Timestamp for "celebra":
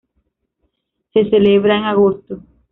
1.29-1.77